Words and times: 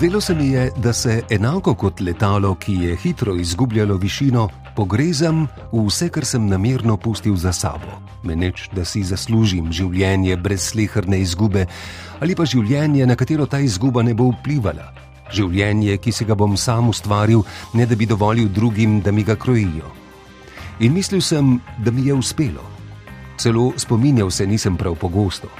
Zdelo 0.00 0.20
se 0.20 0.34
mi 0.34 0.48
je, 0.48 0.70
da 0.76 0.92
se 0.92 1.22
enako 1.30 1.74
kot 1.74 2.00
letalo, 2.00 2.54
ki 2.54 2.74
je 2.74 2.96
hitro 2.96 3.34
izgubljalo 3.36 3.96
višino, 3.96 4.48
pogrezam 4.76 5.42
v 5.72 5.82
vse, 5.86 6.08
kar 6.08 6.24
sem 6.24 6.46
namerno 6.48 6.96
pustil 6.96 7.36
za 7.36 7.52
sabo. 7.52 8.00
Meneč, 8.24 8.70
da 8.72 8.84
si 8.84 9.02
zaslužim 9.04 9.68
življenje 9.72 10.38
brez 10.40 10.70
slehrne 10.70 11.20
izgube 11.20 11.66
ali 12.20 12.32
pa 12.34 12.48
življenje, 12.48 13.04
na 13.06 13.12
katero 13.12 13.44
ta 13.44 13.60
izguba 13.60 14.00
ne 14.02 14.16
bo 14.16 14.30
vplivala. 14.32 14.88
Življenje, 15.36 15.98
ki 16.00 16.16
si 16.16 16.24
ga 16.24 16.32
bom 16.34 16.56
sam 16.56 16.88
ustvaril, 16.88 17.44
ne 17.76 17.84
da 17.84 17.92
bi 17.92 18.08
dovolil 18.08 18.48
drugim, 18.48 19.02
da 19.04 19.12
mi 19.12 19.20
ga 19.20 19.36
krojijo. 19.36 19.92
In 20.80 20.96
mislil 20.96 21.20
sem, 21.20 21.58
da 21.76 21.92
mi 21.92 22.08
je 22.08 22.16
uspelo. 22.16 22.64
Celo 23.36 23.74
spominjal 23.76 24.32
se 24.32 24.48
nisem 24.48 24.80
prav 24.80 24.96
pogosto. 24.96 25.52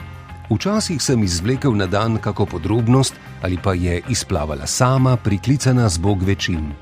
Včasih 0.50 1.02
sem 1.02 1.22
izvlekel 1.22 1.77
na 1.77 1.86
dan 1.86 2.18
kako 2.18 2.46
podrobnost 2.46 3.14
ali 3.42 3.59
pa 3.62 3.74
je 3.74 4.02
izplavala 4.09 4.66
sama, 4.66 5.16
priklicana 5.16 5.88
z 5.88 5.98
Bog 5.98 6.23
večin. 6.23 6.73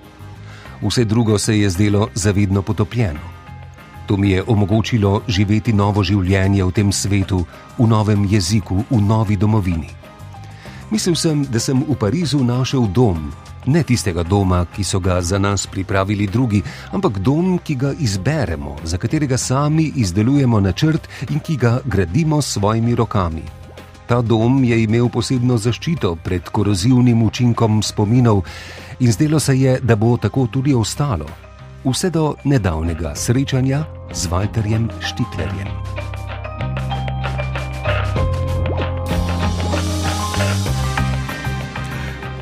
Vse 0.83 1.05
drugo 1.05 1.39
se 1.39 1.59
je 1.59 1.71
zdelo 1.71 2.09
zavedno 2.15 2.63
potopljeno. 2.63 3.21
To 4.07 4.17
mi 4.17 4.31
je 4.31 4.45
omogočilo 4.47 5.23
živeti 5.29 5.73
novo 5.73 6.03
življenje 6.03 6.65
v 6.65 6.73
tem 6.73 6.93
svetu, 6.93 7.45
v 7.79 7.87
novem 7.87 8.25
jeziku, 8.25 8.85
v 8.91 9.01
novi 9.01 9.37
domovini. 9.37 9.91
Mislil 10.91 11.15
sem, 11.15 11.45
da 11.45 11.61
sem 11.61 11.85
v 11.85 11.93
Parizu 12.01 12.41
našel 12.41 12.89
dom, 12.89 13.29
ne 13.67 13.83
tistega 13.85 14.25
doma, 14.25 14.65
ki 14.65 14.85
so 14.85 15.01
ga 15.01 15.21
za 15.21 15.39
nas 15.39 15.67
pripravili 15.67 16.27
drugi, 16.27 16.63
ampak 16.93 17.19
dom, 17.19 17.59
ki 17.61 17.75
ga 17.75 17.93
izberemo, 17.93 18.77
za 18.85 18.97
katerega 18.97 19.37
sami 19.37 19.93
izdelujemo 20.01 20.61
načrt 20.61 21.09
in 21.29 21.45
ki 21.45 21.57
ga 21.57 21.81
gradimo 21.85 22.41
s 22.43 22.57
svojimi 22.57 22.95
rokami. 22.95 23.58
Ta 24.09 24.23
dom 24.23 24.65
je 24.65 24.83
imel 24.83 25.11
posebno 25.13 25.59
zaščito 25.61 26.15
pred 26.25 26.49
korozivnim 26.49 27.23
učinkom 27.23 27.83
spominov 27.85 28.41
in 29.05 29.13
zdelo 29.13 29.41
se 29.41 29.59
je, 29.61 29.79
da 29.83 29.97
bo 29.97 30.17
tako 30.17 30.47
tudi 30.47 30.75
ostalo. 30.75 31.29
Vse 31.85 32.11
do 32.11 32.35
nedavnega 32.45 33.13
srečanja 33.15 33.85
z 34.13 34.33
Walterjem 34.33 34.89
Štiklerjem. 35.05 36.08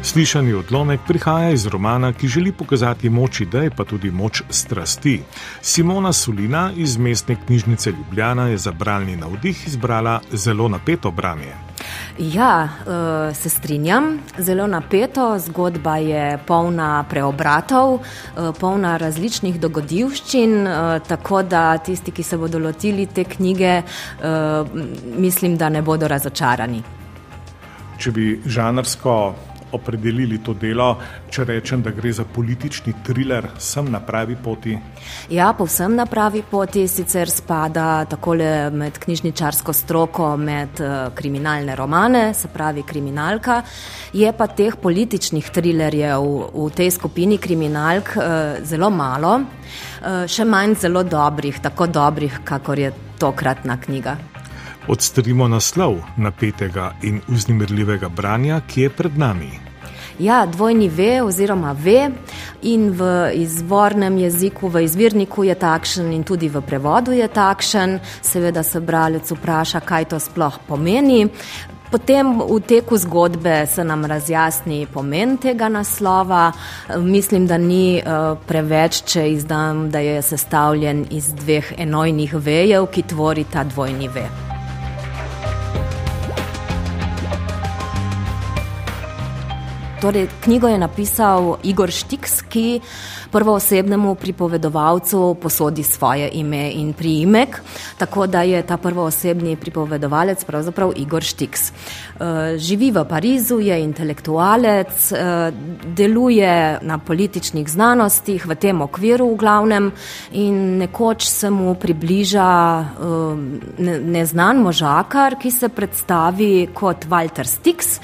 Slišani 0.07 0.53
odlomek 0.55 1.01
prihaja 1.07 1.51
iz 1.51 1.67
romana, 1.67 2.13
ki 2.13 2.29
želi 2.29 2.53
pokazati 2.53 3.11
moč 3.11 3.41
idej, 3.41 3.71
pa 3.77 3.85
tudi 3.85 4.11
moč 4.11 4.43
strasti. 4.51 5.23
Simona 5.63 6.13
Sulina 6.13 6.71
iz 6.77 6.97
mestne 6.97 7.37
knjižnice 7.47 7.91
Ljubljana 7.91 8.47
je 8.49 8.59
za 8.59 8.73
bralni 8.73 9.17
navdih 9.17 9.67
izbrala 9.67 10.21
zelo 10.33 10.69
napeto 10.69 11.11
branje. 11.11 11.55
Ja, 12.19 12.69
eh, 12.69 13.35
se 13.35 13.49
strinjam, 13.49 14.05
zelo 14.39 14.67
napeto. 14.67 15.39
Zgodba 15.39 15.97
je 15.97 16.39
polna 16.47 17.05
preobratov, 17.11 17.99
eh, 17.99 18.53
polna 18.61 18.97
različnih 18.97 19.61
dogodivščin, 19.61 20.67
eh, 20.67 21.01
tako 21.09 21.43
da 21.43 21.79
tisti, 21.79 22.11
ki 22.11 22.23
se 22.23 22.37
bodo 22.37 22.59
lotili 22.59 23.07
te 23.07 23.25
knjige, 23.25 23.83
mislim, 25.19 25.57
da 25.57 25.69
ne 25.69 25.83
bodo 25.83 26.09
razočarani. 26.09 26.83
Če 27.99 28.11
bi 28.13 28.41
žanrsko 28.47 29.35
opredelili 29.73 30.39
to 30.45 30.55
delo, 30.55 30.97
če 31.31 31.45
rečem, 31.45 31.83
da 31.83 31.91
gre 31.95 32.13
za 32.13 32.25
politični 32.25 32.95
thriller, 33.05 33.49
sem 33.59 33.89
na 33.91 34.01
pravi 34.01 34.37
poti? 34.43 34.77
Ja, 35.31 35.53
povsem 35.59 35.97
na 35.97 36.07
pravi 36.07 36.43
poti, 36.51 36.87
sicer 36.89 37.31
spada 37.31 38.05
takole 38.11 38.71
med 38.71 38.99
knjižničarsko 39.03 39.73
stroko, 39.73 40.31
med 40.37 40.81
uh, 40.81 40.95
kriminalne 41.15 41.77
romane, 41.77 42.29
se 42.35 42.49
pravi 42.53 42.87
kriminalka. 42.87 43.63
Je 44.15 44.31
pa 44.33 44.47
teh 44.47 44.77
političnih 44.83 45.51
thrillerjev 45.51 46.31
v, 46.55 46.69
tej 46.77 46.93
skupini 46.95 47.39
kriminalk 47.39 48.15
uh, 48.17 48.63
zelo 48.65 48.91
malo, 48.91 49.35
uh, 49.41 50.25
še 50.31 50.47
manj 50.47 50.81
zelo 50.87 51.03
dobrih, 51.03 51.61
tako 51.63 51.91
dobrih, 51.91 52.41
kakor 52.45 52.79
je 52.79 52.95
tokratna 53.19 53.81
knjiga. 53.81 54.17
Odstrimo 54.89 55.49
naslov 55.49 55.97
napetega 56.17 56.93
in 57.03 57.21
vznemirljivega 57.29 58.09
branja, 58.09 58.61
ki 58.69 58.83
je 58.83 58.91
pred 58.91 59.19
nami. 59.19 59.51
Ja, 60.19 60.47
dvojni 60.47 60.89
V 60.89 61.09
oziroma 61.27 61.73
V 61.73 62.07
in 62.63 62.93
v 62.95 63.33
izvornem 63.35 64.19
jeziku, 64.19 64.69
v 64.69 64.87
izvirniku 64.87 65.45
je 65.45 65.55
takšen 65.59 66.13
in 66.13 66.23
tudi 66.25 66.49
v 66.49 66.63
prevodu 66.63 67.13
je 67.13 67.29
takšen. 67.29 67.99
Seveda 68.23 68.63
se 68.63 68.81
bralec 68.81 69.27
vpraša, 69.27 69.81
kaj 69.81 70.05
to 70.15 70.23
sploh 70.23 70.59
pomeni. 70.69 71.27
Potem 71.91 72.39
v 72.39 72.61
teku 72.63 72.97
zgodbe 72.97 73.67
se 73.67 73.85
nam 73.85 74.05
razjasni 74.05 74.87
pomen 74.87 75.37
tega 75.37 75.69
naslova. 75.69 76.53
Mislim, 76.99 77.47
da 77.47 77.59
ni 77.59 77.99
eh, 77.99 78.05
preveč, 78.47 79.03
če 79.03 79.31
izdam, 79.31 79.91
da 79.91 79.99
je 79.99 80.23
sestavljen 80.23 81.07
iz 81.11 81.35
dveh 81.35 81.75
enojnih 81.79 82.35
vejev, 82.35 82.87
ki 82.87 83.03
tvorita 83.03 83.65
dvojni 83.65 84.09
V. 84.09 84.56
Torej, 90.07 90.29
knjigo 90.41 90.69
je 90.69 90.79
napisal 90.79 91.57
Igor 91.67 91.91
Štiks, 91.91 92.43
ki 92.47 92.81
prvoosebnemu 93.33 94.15
pripovedovalcu 94.15 95.35
posodi 95.43 95.83
svoje 95.83 96.29
ime 96.33 96.71
in 96.79 96.93
priimek, 96.93 97.57
tako 97.99 98.27
da 98.27 98.43
je 98.43 98.61
ta 98.63 98.77
prvoosebni 98.77 99.57
pripovedovalec 99.57 100.45
pravzaprav 100.45 100.93
Igor 100.97 101.25
Štiks. 101.27 101.61
Eh, 101.71 102.59
živi 102.59 102.91
v 102.91 103.03
Parizu, 103.05 103.59
je 103.59 103.81
intelektualec, 103.83 105.13
eh, 105.13 105.51
deluje 105.97 106.79
na 106.83 106.99
političnih 106.99 107.69
znanostih 107.69 108.47
v 108.47 108.55
tem 108.55 108.83
okviru 108.83 109.33
v 109.33 109.37
glavnem 109.37 109.93
in 110.33 110.79
nekoč 110.79 111.27
se 111.27 111.51
mu 111.51 111.75
približa 111.75 112.85
eh, 112.85 113.99
neznan 113.99 114.63
možakar, 114.63 115.35
ki 115.35 115.51
se 115.51 115.69
predstavi 115.69 116.69
kot 116.75 117.11
Walter 117.11 117.45
Stix. 117.45 117.99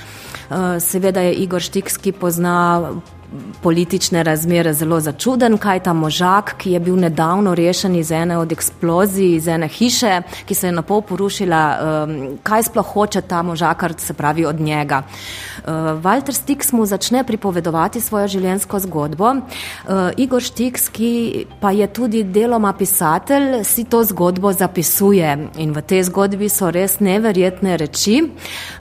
Seveda 0.81 1.21
je 1.21 1.35
Igor 1.45 1.63
Štiks, 1.63 1.97
ki 1.97 2.13
pozna 2.13 2.81
politične 3.63 4.23
razmere 4.23 4.75
zelo 4.75 5.01
začuden, 5.01 5.59
kaj 5.59 5.81
ta 5.81 5.93
možak, 5.93 6.55
ki 6.59 6.73
je 6.73 6.81
bil 6.81 6.97
nedavno 6.97 7.55
rešen 7.55 7.97
iz 7.97 8.11
ene 8.11 8.39
od 8.39 8.53
eksplozij, 8.53 9.37
iz 9.37 9.49
ene 9.49 9.69
hiše, 9.69 10.21
ki 10.47 10.55
se 10.55 10.67
je 10.67 10.73
na 10.73 10.83
pol 10.83 11.03
porušila, 11.03 11.63
um, 11.79 12.39
kaj 12.43 12.63
sploh 12.63 12.87
hoče 12.87 13.21
ta 13.21 13.43
možakar, 13.43 13.95
se 13.99 14.15
pravi 14.15 14.47
od 14.47 14.61
njega. 14.61 15.03
Uh, 15.03 15.73
Walter 16.03 16.35
Stix 16.35 16.73
mu 16.73 16.87
začne 16.87 17.25
pripovedovati 17.25 18.01
svojo 18.01 18.29
življenjsko 18.29 18.79
zgodbo. 18.79 19.31
Uh, 19.33 20.11
Igor 20.17 20.43
Štix, 20.43 20.89
ki 20.93 21.47
pa 21.61 21.71
je 21.71 21.87
tudi 21.87 22.25
deloma 22.25 22.73
pisatelj, 22.73 23.63
si 23.65 23.85
to 23.85 24.03
zgodbo 24.05 24.53
zapisuje 24.53 25.37
in 25.59 25.73
v 25.73 25.83
tej 25.83 26.03
zgodbi 26.11 26.49
so 26.49 26.71
res 26.71 26.99
neverjetne 27.01 27.77
reči, 27.77 28.23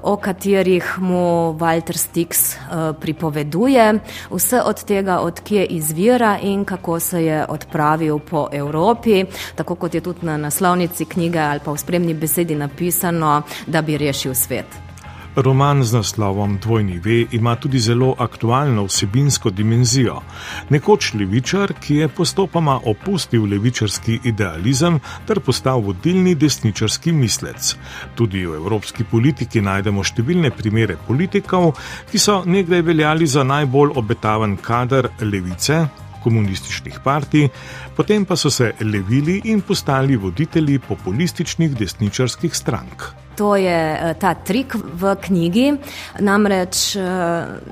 o 0.01 0.17
katerih 0.17 0.97
mu 0.99 1.53
Walter 1.59 1.97
Stix 1.97 2.55
uh, 2.55 2.91
pripoveduje 2.97 4.01
vse 4.41 4.61
od 4.61 4.83
tega, 4.83 5.19
odkje 5.19 5.65
izvira 5.65 6.37
in 6.41 6.65
kako 6.65 6.99
se 6.99 7.25
je 7.25 7.45
odpravil 7.49 8.19
po 8.19 8.47
Evropi, 8.51 9.25
tako 9.55 9.75
kot 9.75 9.95
je 9.95 10.01
tudi 10.01 10.25
na 10.25 10.37
naslovnici 10.37 11.05
knjige 11.05 11.39
ali 11.39 11.59
pa 11.65 11.71
v 11.71 11.77
spremni 11.77 12.13
besedi 12.13 12.55
napisano, 12.55 13.41
da 13.67 13.81
bi 13.81 13.97
rešil 13.97 14.33
svet. 14.33 14.90
Roman 15.35 15.83
z 15.83 15.93
naslovom 15.93 16.57
Dvojni 16.57 16.99
V 16.99 17.25
ima 17.31 17.55
tudi 17.55 17.79
zelo 17.79 18.15
aktualno 18.19 18.83
vsebinsko 18.83 19.49
dimenzijo. 19.49 20.19
Nekoč 20.69 21.13
levičar, 21.13 21.73
ki 21.79 21.95
je 21.95 22.07
postopoma 22.07 22.79
opustil 22.85 23.45
levičarski 23.47 24.19
idealizem 24.23 24.99
ter 25.27 25.39
postal 25.39 25.79
vodilni 25.79 26.35
desničarski 26.35 27.11
mislec. 27.11 27.75
Tudi 28.15 28.43
v 28.45 28.59
evropski 28.59 29.03
politiki 29.03 29.61
najdemo 29.61 30.03
številne 30.03 30.51
primere 30.51 30.99
politikov, 31.07 31.77
ki 32.11 32.19
so 32.19 32.41
nekdaj 32.45 32.83
veljali 32.83 33.27
za 33.27 33.47
najbolj 33.47 33.95
obetaven 33.95 34.57
kader 34.59 35.09
levice. 35.21 35.85
Komunističnih 36.21 36.99
partij, 37.01 37.47
potem 37.97 38.27
pa 38.29 38.35
so 38.37 38.51
se 38.53 38.75
levili 38.81 39.39
in 39.49 39.63
postali 39.65 40.19
voditelji 40.21 40.77
populističnih 40.77 41.73
desničarskih 41.79 42.53
strank 42.53 43.09
to 43.41 43.55
je 43.55 43.97
eh, 43.97 44.13
ta 44.21 44.33
trik 44.33 44.75
v 44.77 45.15
knjigi. 45.21 45.73
Namreč 46.19 46.95
eh, 46.95 47.01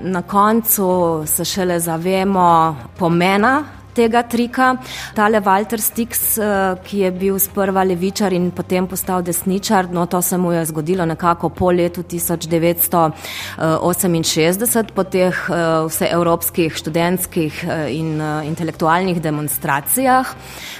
na 0.01 0.21
koncu 0.21 0.89
se 1.25 1.45
šele 1.45 1.79
zavemo 1.79 2.75
pomena 2.97 3.78
tega 3.93 4.23
trika. 4.23 4.75
Tale 5.15 5.41
Walter 5.41 5.79
Stix, 5.79 6.37
eh, 6.37 6.75
ki 6.83 6.99
je 6.99 7.11
bil 7.11 7.39
sprva 7.39 7.83
levičar 7.83 8.33
in 8.33 8.51
potem 8.51 8.87
postal 8.87 9.21
desničar, 9.21 9.91
no 9.91 10.05
to 10.05 10.21
se 10.21 10.37
mu 10.37 10.51
je 10.51 10.65
zgodilo 10.65 11.05
nekako 11.05 11.49
po 11.49 11.71
letu 11.71 12.03
1968, 12.03 14.85
po 14.95 15.03
teh 15.03 15.49
eh, 15.49 15.53
vseevropskih 15.89 16.73
študentskih 16.73 17.63
eh, 17.63 17.93
in 17.93 18.21
intelektualnih 18.45 19.21
demonstracijah. 19.21 20.27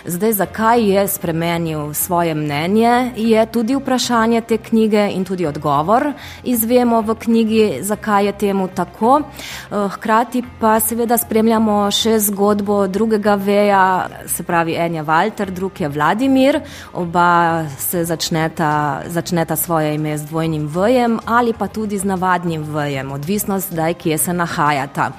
Zdaj, 0.05 0.33
zakaj 0.33 0.89
je 0.89 1.07
spremenil 1.07 1.93
svoje 1.93 2.35
mnenje, 2.35 3.11
je 3.15 3.45
tudi 3.45 3.75
vprašanje 3.75 4.41
te 4.41 4.57
knjige 4.57 5.09
in 5.13 5.25
tudi 5.25 5.45
odgovor 5.45 6.13
izvemo 6.43 7.01
v 7.01 7.15
knjigi, 7.15 7.79
zakaj 7.81 8.25
je 8.25 8.31
temu 8.31 8.67
tako. 8.67 9.21
Hkrati 9.69 10.43
pa 10.59 10.79
seveda 10.79 11.17
spremljamo 11.17 11.91
še 11.91 12.19
zgodbo 12.19 12.87
drugega 12.99 13.35
veja, 13.39 14.09
se 14.27 14.43
pravi, 14.43 14.75
en 14.75 14.99
je 14.99 15.03
Walter, 15.07 15.51
drug 15.55 15.81
je 15.81 15.89
Vladimir, 15.89 16.59
oba 16.93 17.63
se 17.79 18.03
začneta, 18.05 19.01
začneta 19.07 19.55
svoje 19.55 19.95
ime 19.95 20.17
z 20.17 20.27
dvojnim 20.27 20.67
vejem 20.67 21.19
ali 21.25 21.53
pa 21.53 21.67
tudi 21.67 21.97
z 21.97 22.03
navadnim 22.03 22.65
vejem, 22.73 23.11
odvisno 23.15 23.59
zdaj, 23.59 23.93
kje 24.03 24.17
se 24.17 24.33
nahajata. 24.33 25.11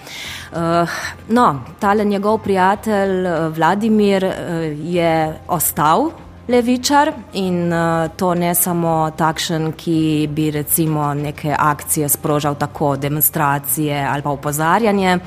Uh, 0.50 0.58
no, 1.28 1.46
tale 1.80 2.04
njegov 2.04 2.42
prijatelj 2.44 3.28
Vladimir 3.56 4.24
uh, 4.24 4.34
je 4.76 5.38
ostal 5.48 6.10
levičar 6.50 7.12
in 7.32 7.72
uh, 7.72 8.10
to 8.16 8.34
ne 8.34 8.54
samo 8.54 9.10
takšen, 9.16 9.72
ki 9.72 10.28
bi 10.34 10.50
recimo 10.50 11.14
neke 11.14 11.54
akcije 11.58 12.08
sprožal 12.08 12.54
tako 12.58 12.96
demonstracije 12.96 14.06
ali 14.10 14.22
pa 14.22 14.30
upozarjanje, 14.30 15.18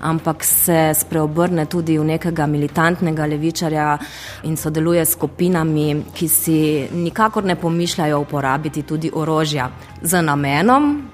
ampak 0.00 0.44
se 0.44 0.92
spreobrne 0.94 1.66
tudi 1.66 1.98
v 1.98 2.04
nekega 2.04 2.46
militantnega 2.46 3.26
levičarja 3.26 3.98
in 4.42 4.56
sodeluje 4.56 5.04
s 5.04 5.12
skupinami, 5.12 6.02
ki 6.14 6.28
si 6.28 6.58
nikakor 6.92 7.44
ne 7.44 7.56
pomišljajo 7.56 8.20
uporabiti 8.20 8.82
tudi 8.82 9.10
orožja 9.14 9.70
z 10.02 10.22
namenom. 10.22 11.08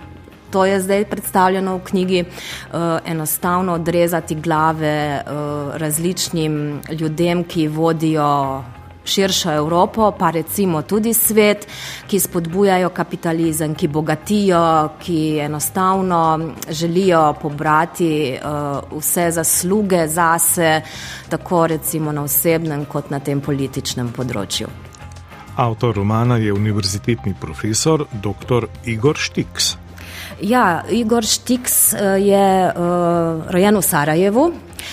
To 0.50 0.64
je 0.64 0.80
zdaj 0.80 1.04
predstavljeno 1.04 1.76
v 1.76 1.84
knjigi, 1.84 2.24
uh, 2.24 2.98
enostavno 3.04 3.72
odrezati 3.72 4.34
glave 4.34 5.20
uh, 5.20 5.76
različnim 5.76 6.80
ljudem, 6.90 7.44
ki 7.44 7.68
vodijo 7.68 8.64
širšo 9.08 9.52
Evropo, 9.52 10.10
pa 10.18 10.30
recimo 10.30 10.82
tudi 10.82 11.14
svet, 11.14 11.66
ki 12.06 12.20
spodbujajo 12.20 12.90
kapitalizem, 12.94 13.74
ki 13.74 13.88
bogatijo, 13.88 14.62
ki 15.00 15.38
enostavno 15.44 16.22
želijo 16.70 17.34
pobrati 17.42 18.12
uh, 18.36 18.98
vse 18.98 19.30
zasluge 19.30 20.06
zase, 20.08 20.82
tako 21.28 21.66
recimo 21.66 22.12
na 22.12 22.22
osebnem 22.22 22.84
kot 22.84 23.10
na 23.10 23.20
tem 23.20 23.40
političnem 23.40 24.12
področju. 24.12 24.68
Avtor 25.58 25.96
romana 25.96 26.36
je 26.38 26.52
univerzitetni 26.52 27.34
profesor 27.40 28.04
dr. 28.12 28.68
Igor 28.86 29.18
Štiks. 29.18 29.74
Ja, 30.40 30.84
Igor 30.90 31.26
Štiks 31.26 31.94
eh, 31.94 31.98
je 32.22 32.46
uh, 32.70 33.50
rojen 33.50 33.76
v 33.76 33.82
Sarajevu, 33.82 34.52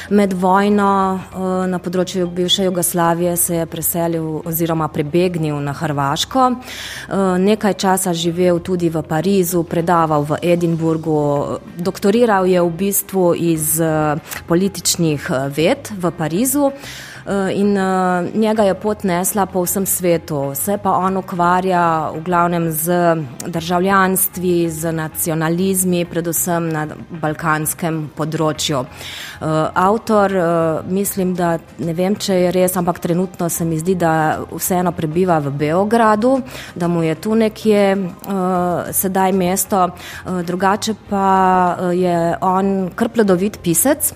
Med 0.09 0.33
vojno 0.33 0.89
eh, 1.15 1.67
na 1.67 1.79
področju 1.79 2.27
bivše 2.27 2.67
Jugoslavije 2.67 3.35
se 3.37 3.55
je 3.61 3.65
preselil 3.69 4.41
oziroma 4.45 4.87
prebegnil 4.87 5.57
na 5.63 5.73
Hrvaško. 5.73 6.45
Eh, 6.51 7.23
nekaj 7.41 7.73
časa 7.73 8.13
živel 8.13 8.59
tudi 8.59 8.89
v 8.89 9.03
Parizu, 9.03 9.63
predaval 9.63 10.27
v 10.29 10.39
Edinburgu, 10.41 11.59
doktoriral 11.77 12.47
je 12.49 12.61
v 12.61 12.71
bistvu 12.71 13.25
iz 13.35 13.79
eh, 13.79 14.15
političnih 14.47 15.31
ved 15.55 15.91
v 15.97 16.11
Parizu. 16.11 16.71
Eh, 17.27 17.57
in 17.57 17.77
uh, 17.77 18.35
njega 18.35 18.63
je 18.63 18.73
pot 18.73 19.03
nesla 19.03 19.45
po 19.45 19.63
vsem 19.63 19.85
svetu. 19.85 20.51
Se 20.53 20.77
pa 20.77 20.91
on 20.91 21.17
ukvarja 21.17 22.11
v 22.13 22.19
glavnem 22.21 22.71
z 22.71 22.93
državljanstvi, 23.47 24.69
z 24.69 24.91
nacionalizmi, 24.93 26.03
predvsem 26.05 26.67
na 26.69 26.83
balkanskem 27.09 28.11
področju. 28.15 28.83
Uh, 28.85 29.47
avtor, 29.73 30.35
mislim, 30.85 31.33
da 31.33 31.55
ne 31.81 31.95
vem, 31.97 32.13
če 32.13 32.37
je 32.43 32.51
res, 32.53 32.77
ampak 32.77 33.01
trenutno 33.01 33.49
se 33.49 33.65
mi 33.65 33.79
zdi, 33.81 33.95
da 33.97 34.45
vseeno 34.51 34.93
prebiva 34.93 35.39
v 35.41 35.49
Beogradu, 35.49 36.35
da 36.75 36.87
mu 36.87 37.01
je 37.03 37.15
tu 37.15 37.33
nekje 37.35 37.81
sedaj 38.91 39.33
mesto, 39.33 39.81
drugače 40.45 40.95
pa 41.09 41.27
je 41.95 42.15
on 42.41 42.91
krplodovit 42.95 43.59
pisec, 43.63 44.13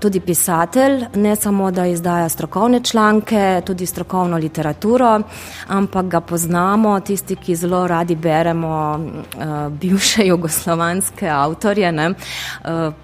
tudi 0.00 0.20
pisatelj, 0.20 1.06
ne 1.14 1.36
samo 1.36 1.70
da 1.70 1.86
izdaja 1.90 2.21
izdaja 2.22 2.28
strokovne 2.28 2.80
članke, 2.80 3.62
tudi 3.66 3.86
strokovno 3.86 4.36
literaturo, 4.36 5.20
ampak 5.68 6.06
ga 6.06 6.20
poznamo, 6.20 7.00
tisti, 7.00 7.36
ki 7.36 7.56
zelo 7.56 7.86
radi 7.86 8.14
beremo 8.14 8.98
uh, 8.98 9.72
bivše 9.72 10.26
jugoslovanske 10.26 11.28
avtorje. 11.28 11.92
Ne, 11.92 12.10
uh, 12.10 12.94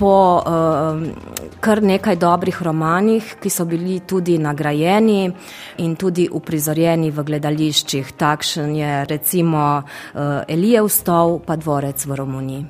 Po 0.00 0.40
uh, 0.40 1.02
kar 1.60 1.82
nekaj 1.82 2.16
dobrih 2.16 2.62
romanih, 2.62 3.34
ki 3.42 3.50
so 3.50 3.66
bili 3.68 3.98
tudi 4.00 4.38
nagrajeni 4.38 5.30
in 5.84 5.96
tudi 5.96 6.24
uprizorjeni 6.32 7.10
v 7.10 7.22
gledališčih. 7.22 8.12
Takšen 8.16 8.76
je 8.76 9.04
recimo 9.04 9.82
uh, 9.82 10.40
Elijev 10.48 10.88
stol, 10.88 11.42
pa 11.44 11.56
dvorec 11.56 12.06
v 12.06 12.16
Romuniji. 12.16 12.64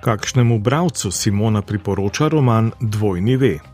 Kakšnemu 0.00 0.58
bravcu 0.58 1.10
Simona 1.10 1.62
priporoča 1.62 2.28
roman 2.28 2.72
Dvojni 2.80 3.36
ve? 3.36 3.73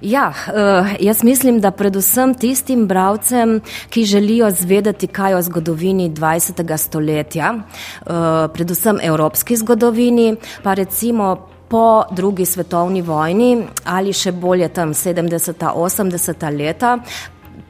Ja, 0.00 0.32
uh, 0.32 0.88
jaz 1.00 1.22
mislim, 1.24 1.60
da 1.60 1.70
predvsem 1.70 2.34
tistim 2.34 2.86
bravcem, 2.88 3.60
ki 3.90 4.04
želijo 4.04 4.50
zvedeti 4.50 5.06
kaj 5.06 5.34
o 5.34 5.42
zgodovini 5.42 6.10
20. 6.10 6.76
stoletja, 6.76 7.54
uh, 7.54 8.12
predvsem 8.54 8.98
evropski 9.02 9.56
zgodovini, 9.56 10.36
pa 10.62 10.74
recimo 10.74 11.36
po 11.68 12.02
drugi 12.10 12.44
svetovni 12.46 13.02
vojni 13.02 13.62
ali 13.84 14.12
še 14.12 14.32
bolje 14.32 14.68
tam 14.68 14.94
70. 14.94 15.54
80. 15.74 16.56
leta, 16.56 16.98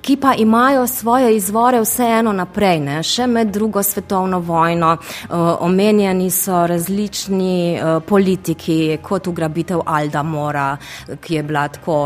ki 0.03 0.17
pa 0.17 0.35
imajo 0.35 0.87
svoje 0.87 1.37
izvore 1.37 1.81
vseeno 1.81 2.33
naprej, 2.33 2.81
ne? 2.81 3.03
še 3.03 3.27
med 3.27 3.51
drugo 3.53 3.83
svetovno 3.83 4.41
vojno. 4.41 4.97
Uh, 4.97 5.39
omenjeni 5.61 6.31
so 6.31 6.67
različni 6.67 7.77
uh, 7.77 8.03
politiki, 8.07 8.99
kot 9.03 9.27
ugrabitev 9.27 9.83
Alda 9.87 10.23
Mora, 10.23 10.77
ki 11.21 11.35
je 11.35 11.43
bila 11.43 11.67
tako 11.69 11.99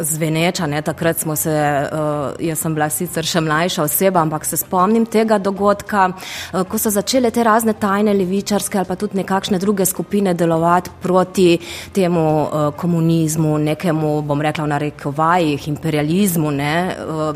zveneča. 0.00 0.66
Ne? 0.66 0.82
Takrat 0.82 1.18
smo 1.18 1.36
se, 1.36 1.50
uh, 1.52 2.36
jaz 2.40 2.60
sem 2.60 2.74
bila 2.74 2.90
sicer 2.90 3.24
še 3.24 3.40
mlajša 3.40 3.86
oseba, 3.88 4.20
ampak 4.20 4.44
se 4.44 4.60
spomnim 4.60 5.06
tega 5.06 5.38
dogodka, 5.38 6.10
uh, 6.10 6.62
ko 6.68 6.78
so 6.78 6.92
začele 6.92 7.30
te 7.30 7.44
razne 7.44 7.74
tajne 7.80 8.14
levičarske 8.14 8.78
ali 8.78 8.88
pa 8.88 8.96
tudi 8.96 9.16
nekakšne 9.22 9.58
druge 9.58 9.86
skupine 9.86 10.34
delovati 10.34 10.90
proti 11.02 11.48
temu 11.92 12.26
uh, 12.42 12.68
komunizmu, 12.76 13.56
nekemu, 13.58 14.12
bom 14.28 14.40
rekla 14.44 14.64
v 14.64 14.72
narekovajih, 14.74 15.68
imperializmu. 15.68 16.50
Ne? 16.50 16.74
Uh, 17.00 17.29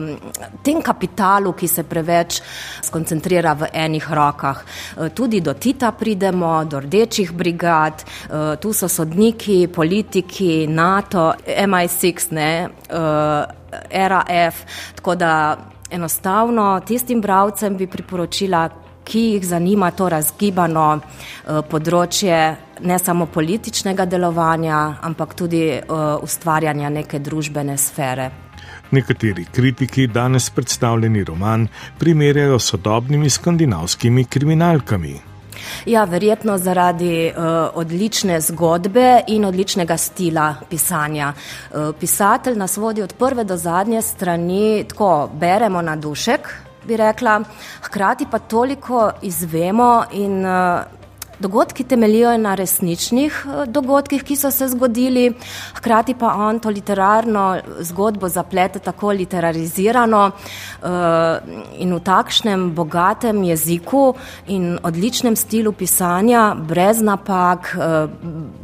tem 0.63 0.83
kapitalu, 0.83 1.53
ki 1.53 1.69
se 1.69 1.85
preveč 1.85 2.41
skoncentrira 2.83 3.55
v 3.55 3.69
enih 3.73 4.11
rokah. 4.11 4.63
Uh, 4.97 5.09
tudi 5.15 5.41
do 5.41 5.55
Tita 5.55 5.93
pridemo, 5.93 6.65
do 6.65 6.81
rdečih 6.81 7.33
brigad, 7.33 8.05
uh, 8.05 8.55
tu 8.61 8.73
so 8.73 8.89
sodniki, 8.89 9.67
politiki, 9.69 10.67
NATO, 10.67 11.33
MI6, 11.47 12.33
ne, 12.33 12.69
uh, 12.91 13.45
RAF. 13.91 14.65
Tako 14.95 15.15
da 15.15 15.59
enostavno 15.91 16.81
tistim 16.87 17.21
bravcem 17.21 17.77
bi 17.77 17.87
priporočila, 17.87 18.69
ki 19.05 19.21
jih 19.35 19.43
zanima 19.45 19.91
to 19.93 20.07
razgibano 20.09 20.87
področje 21.69 22.39
ne 22.89 22.97
samo 22.99 23.27
političnega 23.29 24.07
delovanja, 24.09 24.79
ampak 25.05 25.35
tudi 25.37 25.67
ustvarjanja 26.25 26.89
neke 26.89 27.21
družbene 27.21 27.77
sfere. 27.77 28.31
Nekateri 28.91 29.45
kritiki 29.45 30.07
danes 30.07 30.51
predstavljeni 30.51 31.25
roman 31.25 31.69
primerjajo 31.99 32.59
s 32.59 32.71
sodobnimi 32.71 33.31
skandinavskimi 33.31 34.25
kriminalkami. 34.25 35.21
Ja, 35.87 36.05
verjetno 36.05 36.59
zaradi 36.59 37.31
uh, 37.31 37.45
odlične 37.75 38.41
zgodbe 38.41 39.21
in 39.27 39.45
odličnega 39.45 39.97
stila 39.97 40.55
pisanja. 40.71 41.33
Uh, 41.33 41.95
pisatelj 42.01 42.59
nas 42.59 42.77
vodi 42.77 43.03
od 43.03 43.15
prve 43.19 43.45
do 43.45 43.57
zadnje 43.57 44.03
strani, 44.03 44.85
tako 44.89 45.31
beremo 45.33 45.83
na 45.83 45.97
dušek, 45.97 46.49
bi 46.87 46.97
rekla, 46.97 47.41
hkrati 47.83 48.27
pa 48.31 48.39
toliko 48.39 49.11
izvemo 49.23 50.05
in 50.13 50.47
uh, 50.47 51.04
Dogodki 51.45 51.85
temeljijo 51.85 52.37
na 52.39 52.55
resničnih 52.55 53.35
eh, 53.47 53.67
dogodkih, 53.67 54.23
ki 54.25 54.37
so 54.37 54.51
se 54.51 54.69
zgodili, 54.73 55.27
hkrati 55.77 56.15
pa 56.17 56.31
on 56.47 56.59
to 56.59 56.71
literarno 56.73 57.59
zgodbo 57.81 58.29
zaplete 58.29 58.79
tako 58.79 59.13
literarizirano 59.13 60.23
uh, 60.31 60.89
in 61.77 61.93
v 61.93 61.99
takšnem 62.01 62.71
bogatem 62.75 63.43
jeziku 63.45 64.15
in 64.47 64.79
odličnem 64.83 65.37
stilu 65.37 65.73
pisanja, 65.73 66.55
brez 66.55 67.03
napak, 67.05 67.75
uh, 67.77 68.09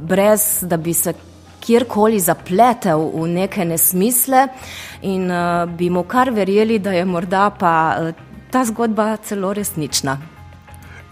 brez 0.01 0.47
da 0.63 0.77
bi 0.77 0.95
se 0.95 1.13
kjerkoli 1.61 2.21
zapletel 2.21 3.11
v 3.13 3.27
neke 3.29 3.65
nesmisle 3.65 4.47
in 5.03 5.29
uh, 5.29 5.69
bi 5.69 5.91
mu 5.91 6.07
kar 6.09 6.33
verjeli, 6.33 6.79
da 6.79 6.97
je 6.97 7.05
morda 7.05 7.51
pa 7.51 7.75
uh, 8.01 8.15
ta 8.51 8.65
zgodba 8.65 9.17
celo 9.17 9.53
resnična. 9.53 10.17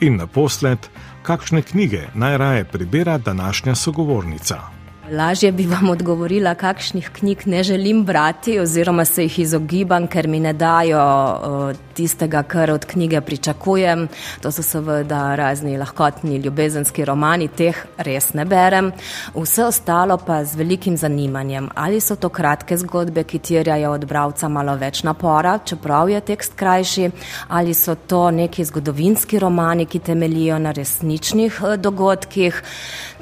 In 0.00 0.16
naposled, 0.16 0.88
kakšne 1.28 1.62
knjige 1.62 2.06
najraje 2.14 2.64
prebira 2.64 3.18
današnja 3.18 3.74
sogovornica? 3.74 4.77
Lažje 5.12 5.52
bi 5.52 5.64
vam 5.66 5.90
odgovorila, 5.90 6.52
kakšnih 6.54 7.10
knjig 7.12 7.46
ne 7.46 7.62
želim 7.62 8.04
brati, 8.04 8.58
oziroma 8.60 9.04
se 9.04 9.22
jih 9.22 9.38
izogibam, 9.38 10.06
ker 10.06 10.28
mi 10.28 10.40
ne 10.40 10.52
dajo 10.52 11.00
uh, 11.00 11.76
tistega, 11.94 12.42
kar 12.42 12.70
od 12.70 12.84
knjige 12.84 13.20
pričakujem. 13.20 14.08
To 14.42 14.52
so 14.52 14.62
seveda 14.62 15.34
razni 15.36 15.78
lahkotni 15.78 16.36
ljubezenski 16.36 17.04
romani, 17.04 17.48
teh 17.48 17.78
res 17.96 18.34
ne 18.34 18.44
berem. 18.44 18.90
Vse 19.34 19.64
ostalo 19.64 20.18
pa 20.26 20.42
z 20.44 20.60
velikim 20.60 20.96
zanimanjem. 20.96 21.70
Ali 21.74 22.00
so 22.00 22.16
to 22.16 22.28
kratke 22.28 22.76
zgodbe, 22.76 23.24
ki 23.24 23.38
terjajo 23.38 23.94
od 23.96 24.04
bravca 24.04 24.48
malo 24.48 24.76
več 24.76 25.02
napora, 25.08 25.58
čeprav 25.64 26.10
je 26.10 26.20
tekst 26.20 26.54
krajši, 26.56 27.10
ali 27.48 27.74
so 27.74 27.94
to 27.94 28.30
neki 28.30 28.64
zgodovinski 28.64 29.38
romani, 29.38 29.86
ki 29.86 29.98
temelijo 29.98 30.58
na 30.58 30.76
resničnih 30.76 31.62
uh, 31.62 31.76
dogodkih. 31.80 32.62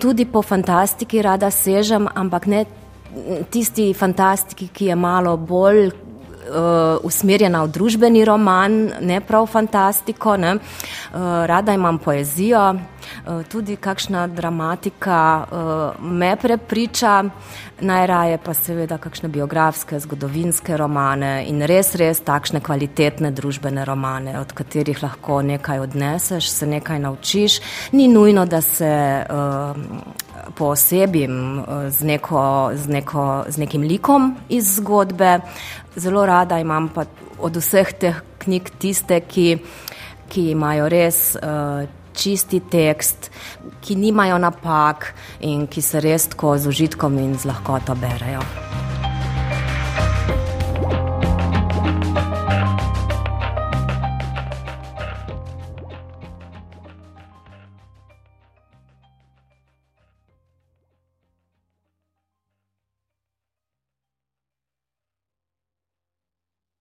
Tudi 0.00 0.24
po 0.24 0.42
fantastiki 0.42 1.22
rada 1.22 1.50
se 1.50 1.75
sežem, 1.76 2.08
ampak 2.14 2.48
ne 2.50 2.64
tisti 3.50 3.92
fantastiki, 3.94 4.68
ki 4.72 4.90
je 4.90 4.96
malo 4.96 5.36
bolj 5.36 5.86
uh, 6.46 6.98
usmerjena 7.06 7.62
v 7.64 7.72
družbeni 7.74 8.24
roman, 8.26 8.76
ne 9.00 9.20
prav 9.24 9.46
fantastiko. 9.50 10.36
Ne. 10.36 10.56
Uh, 10.56 11.44
rada 11.48 11.74
imam 11.74 11.98
poezijo, 12.02 12.62
uh, 12.74 13.42
tudi 13.50 13.76
kakšna 13.80 14.26
dramatika 14.26 15.20
uh, 15.44 16.02
me 16.02 16.34
prepriča, 16.36 17.24
najraje 17.80 18.38
pa 18.44 18.54
seveda 18.54 18.98
kakšne 18.98 19.28
biografske, 19.28 20.00
zgodovinske 20.00 20.76
romane 20.76 21.46
in 21.48 21.62
res, 21.68 21.94
res 22.00 22.22
takšne 22.24 22.60
kvalitetne 22.64 23.30
družbene 23.36 23.84
romane, 23.84 24.38
od 24.40 24.52
katerih 24.56 25.02
lahko 25.02 25.42
nekaj 25.42 25.84
odneseš, 25.84 26.50
se 26.50 26.66
nekaj 26.66 27.02
naučiš. 27.04 27.60
Ni 27.92 28.08
nujno, 28.08 28.46
da 28.46 28.60
se. 28.60 28.92
Uh, 29.30 30.34
posebim 30.54 31.58
eh, 31.58 31.90
z, 31.90 32.04
neko, 32.04 32.70
z, 32.74 32.88
neko, 32.88 33.44
z 33.48 33.56
nekim 33.58 33.82
likom 33.82 34.34
iz 34.48 34.76
zgodbe. 34.76 35.40
Zelo 35.96 36.26
rada 36.26 36.58
imam 36.60 36.88
pa 36.88 37.06
od 37.38 37.56
vseh 37.56 37.92
teh 37.92 38.22
knjig 38.38 38.70
tiste, 38.78 39.20
ki, 39.20 39.58
ki 40.28 40.50
imajo 40.52 40.88
res 40.92 41.36
uh, 41.36 41.84
čisti 42.16 42.60
tekst, 42.60 43.30
ki 43.80 43.96
nimajo 44.00 44.38
napak 44.40 45.12
in 45.40 45.66
ki 45.68 45.82
se 45.82 46.00
res 46.00 46.30
tako 46.32 46.56
z 46.58 46.72
užitkom 46.72 47.18
in 47.20 47.36
z 47.36 47.48
lahkoto 47.52 47.96
berejo. 48.00 48.44